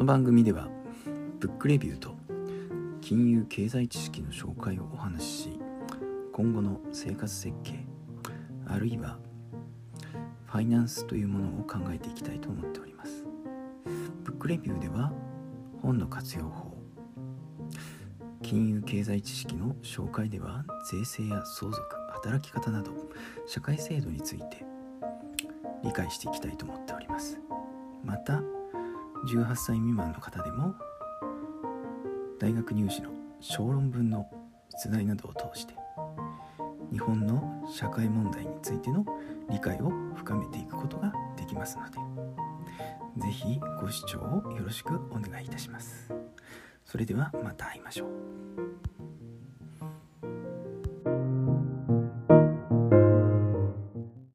[0.00, 0.66] この番組では
[1.40, 2.16] ブックレビューと
[3.02, 5.60] 金融経済知識の紹介をお話しし
[6.32, 7.84] 今後の生活設計
[8.66, 9.18] あるいは
[10.46, 13.26] ファイナンスというものを考えていきたいと思っております。
[14.24, 15.12] ブックレビューでは
[15.82, 16.74] 本の活用法
[18.40, 22.90] 金融経済知識の紹介では税制や相続働き方など
[23.46, 24.64] 社会制度について
[25.84, 27.38] 理解していきたいと思っております。
[28.02, 28.40] また
[29.26, 30.74] 18歳未満の方でも
[32.38, 33.10] 大学入試の
[33.40, 34.26] 小論文の
[34.82, 35.74] 出題などを通して
[36.90, 39.04] 日本の社会問題についての
[39.50, 41.98] 理解を深めていくことができますので
[43.18, 46.12] 是非ご視聴をよろしくお願いいたします。
[46.84, 49.19] それではまた会いましょう。